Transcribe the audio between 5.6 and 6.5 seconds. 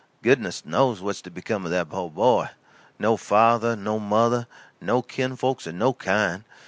of no kind.